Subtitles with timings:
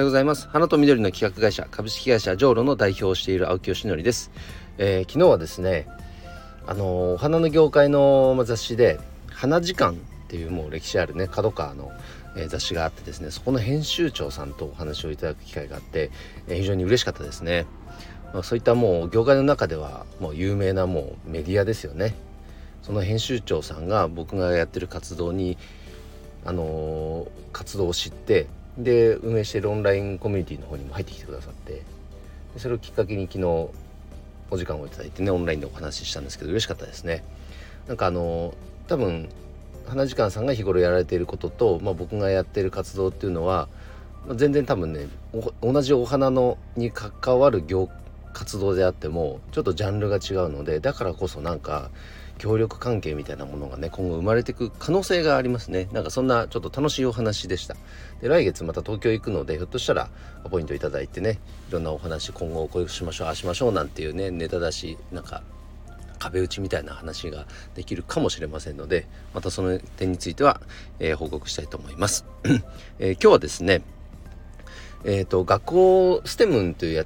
[0.00, 0.48] はようございます。
[0.48, 4.30] 花と緑の企画会社株式会社ジョーロの代表をしている青木よしのりです、
[4.78, 5.86] えー、昨日はですね
[6.66, 8.98] あの、お花の業界の雑誌で
[9.30, 9.96] 花時間っ
[10.28, 11.92] ていうもう歴史あるね角川の、
[12.34, 16.10] えー、雑誌があってですねそこの編集長さんとお話をいただく機会があって、
[16.48, 17.66] え非常に嬉しかったですね、
[18.32, 22.14] まあ、そういったもう業界の中ではもう有名なもうメディアですよね。
[22.80, 25.58] その編集長さんが僕がやってる活動に
[26.46, 28.46] あの活動を知って
[28.82, 31.82] で運営してるオンラインコミュニティの方にも入ってきてくださって
[32.56, 33.44] それをきっかけに昨日
[34.50, 37.22] お時間をいただいてねオンラインでお話ししたんですけど嬉しかったですね。
[37.86, 38.54] なんかあの
[38.88, 39.28] 多分
[39.86, 43.68] 花時間さんが日頃やられていることと、まあ、僕がやってる活動っていうのは、
[44.26, 45.08] まあ、全然多分ね
[45.62, 47.88] 同じお花のに関わる業
[48.32, 51.90] 活動であってもちょっとジャンルが違うのでだからこそなんか
[52.40, 55.90] 協力関係みたいなものがね今後生まれていく可能性がありますね。
[55.92, 57.76] なんかそんなちょっと楽しいお話でした。
[58.22, 60.08] で来月また東京行くのでひょっとしたら
[60.42, 65.42] アポイントいただいてねいろんなお話今後こうしましょうああしましょうなんていうねネタだしなんか
[66.18, 70.62] 壁打ちみたいな話ができるかもしれませんのでまたその点については、
[70.98, 72.24] えー、報告したいと思います、
[72.98, 73.82] えー、今日はですね
[75.04, 77.04] えっ、ー、と学校ステムンというや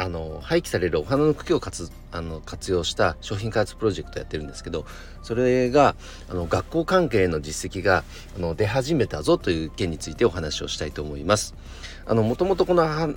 [0.00, 4.86] あの廃棄されるお花の茎を活あの活用した商品開発プロジェクトやってるんですけど
[5.22, 5.94] それが
[6.30, 8.02] あの学校関係の実績が
[8.34, 11.54] あの出始めたぞという件についてお話をしたいと思います。
[12.06, 13.14] あのもともとこの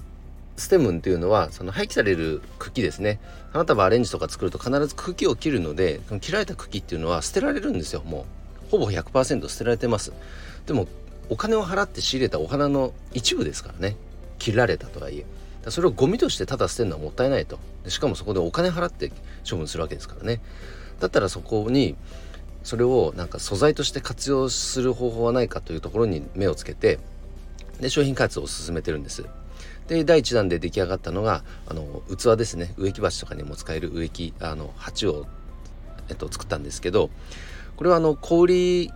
[0.57, 3.21] ステムンというのはその廃棄される茎ですね。
[3.53, 8.03] 花束アレンジとか作ると必ず茎を切るので切られた茎っていうのは捨てられるんですよ。
[8.03, 8.25] も
[8.67, 10.11] うほぼ100%捨てられてます。
[10.65, 10.87] でも
[11.29, 13.95] お金を払って仕入れたお花の一部ですからね。
[14.37, 15.25] 切られたとはいえ。
[15.69, 17.59] それをゴミとしてただ捨てるのはもったいないと。
[17.88, 19.11] しかもそこでお金払って
[19.50, 20.42] 処分するわけですからね。
[21.00, 21.95] だったらそこに
[22.64, 27.00] それをなんか素材として活用する方法はないかというところに目をつけて
[27.80, 29.25] で商品開発を進めてるんです。
[29.88, 32.73] で第1弾で出来上がったのがあの器ですね。
[32.78, 35.28] 植木鉢とかにも使える植木あの鉢を、
[36.09, 37.09] えっと、作ったんですけど
[37.75, 38.91] これはあの小売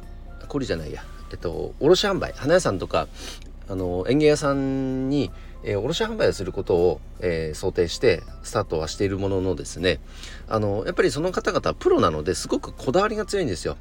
[0.47, 1.03] 小売じゃないや。
[1.31, 3.07] えっと卸販売花屋さんとか
[3.69, 5.31] あの園芸屋さんに
[5.63, 9.99] えー、卸販売をすることを、えー、想定してスタートはしているもののですね
[10.47, 13.77] あのやっぱりその方々プロなのですごくこだわりが強いんですよ。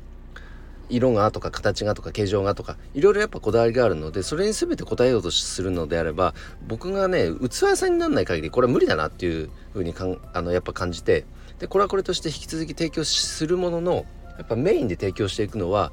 [0.89, 6.33] 色がとか形がとか形状がとかいろいろやっぱこだわりがあるのでそれに全て答えようとするのであれば
[6.69, 11.25] 僕がね器屋さんにならない限りこれは無理だなっていうふうにかんあのやっぱ感じて
[11.59, 14.07] でこれはこれとして引き続き提供するものの
[14.39, 15.91] やっぱメインで提供していくのは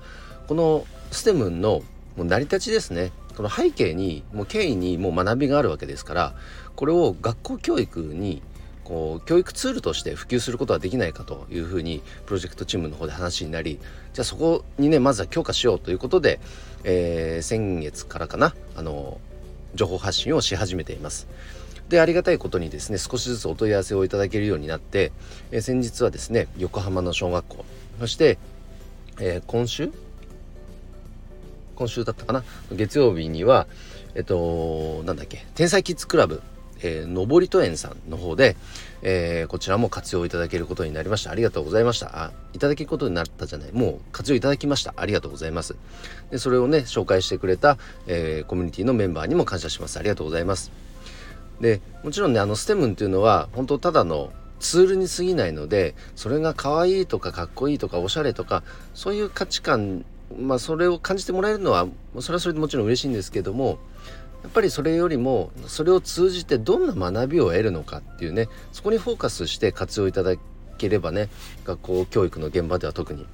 [0.47, 1.81] このステムの
[2.15, 6.35] 成り立ちですねその背景にもう経緯にもう学びがあるわけですから
[6.75, 8.41] これを学校教育に
[8.83, 13.79] こう教育ツールとして普及することはできないかというふうにプロジェクトチームの方で話になり
[14.13, 16.39] じゃあそこにねまずは強化しようということで、
[16.83, 19.19] えー、先月からかなあの
[19.75, 21.27] 情報発信をし始めています。
[21.89, 25.11] でありがたいことにですね少しずつお問い合わせをいただけるようになって、
[25.51, 27.65] えー、先日はですね横浜の小学校
[27.99, 28.37] そして、
[29.19, 29.91] えー、今週
[31.75, 32.43] 今週だったかな？
[32.71, 33.67] 月曜日には
[34.15, 35.45] えっとなんだっけ？
[35.55, 36.41] 天才キッズクラブ
[36.85, 38.57] えー、のりと園さんの方で、
[39.03, 41.31] えー、こちらも活用いただけることになりました。
[41.31, 42.25] ありがとうございました。
[42.25, 43.71] あ、いただけることになったじゃない？
[43.71, 44.93] もう活用いただきました。
[44.97, 45.77] ありがとうございます。
[46.29, 49.97] で、それをね、紹介してくれた、えー、コミュニティのメンバーにも感謝します。
[49.97, 50.73] ありがとうございます。
[51.61, 58.61] で、もちろんね、あの、ステムンっていうのは、本当ただのツールに過ぎないので、それが可愛いとかかっこいいとかおしゃれとか、
[58.93, 60.03] そういう価値観
[60.39, 61.87] まあそれを感じてもらえるのは
[62.19, 63.79] それはそれでもちろん嬉しいんですけども
[64.43, 70.35] やっぱりそれよりもそれを通じてどんな学びを得るのかっていうねそこにフォーカスして活用いただ
[70.77, 71.29] ければね
[71.65, 73.25] 学校教育の現場では特に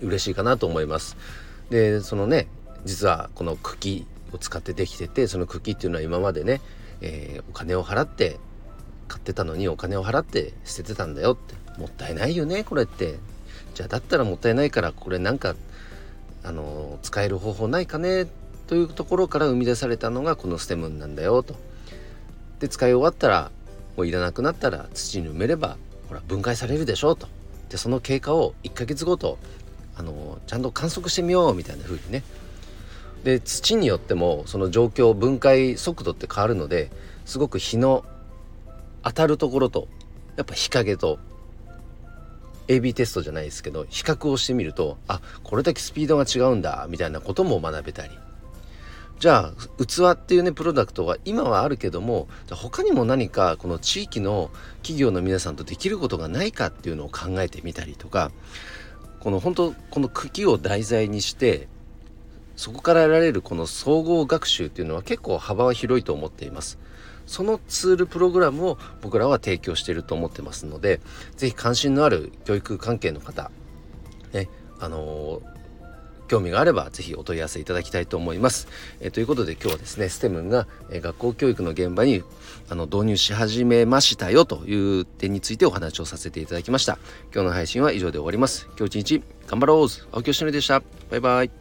[0.00, 1.16] 嬉しいかなと思います。
[1.68, 2.48] でそのね
[2.84, 6.60] 実はこの茎を使ってできててその茎っていうのは今までね、
[7.00, 8.38] えー、お金を払って
[9.08, 13.16] 買ってたのにお金を払って捨ててたんだよってもったいないよねこれって
[13.74, 15.54] じゃあだったらもったいないからこれなんか
[16.42, 18.26] あの使える方法ないかね
[18.66, 21.54] というところから生み出されたのがこのステムなんだよと。
[22.60, 23.50] で使い終わったら
[23.96, 25.76] もういらなくなったら土に埋めれば
[26.08, 27.28] ほら分解されるでしょうと。
[27.68, 29.38] でその経過を1ヶ月ごと
[29.96, 32.22] あのちゃんと観測してみようみたいな風にね。
[33.24, 36.90] で土によってもその状況分解速度って変わるので
[37.26, 38.04] すごく日の
[39.02, 39.88] 当たるところと
[40.36, 41.18] やっぱ日陰と
[42.70, 48.10] AB テストじゃないですけど比較をしてみるとあこれだけスピードが違うんだみたいなことも学べたり。
[49.18, 58.32] じゃあ器っていうねプロダクトは今はあるけども他にも何かこの地域の企業の皆さんとできることがないかっていうのを考えてみたりとか
[59.18, 61.68] この本当この茎を題材にして
[62.60, 66.78] そこから得られるこの総合学習っていうのは結構幅は広いと思っています
[67.24, 71.00] そのツールプログラムを僕らは提供していると思ってますので
[71.38, 73.50] 是非関心のある教育関係の方
[74.34, 75.60] ねあのー
[76.30, 78.68] 興味があればぜひお問い合わせいただきたいと思います。
[79.00, 82.22] えー、ということで今日はですね STEM が、えー、学校教育の現場に
[82.68, 87.00] あの導入し始めましたよという点についてお話をさせていただきました。
[87.34, 88.68] 今日の配信は以上で終わります。
[88.78, 90.84] 今日一日頑張ろう青木よしのりでした。
[91.10, 91.59] バイバイ。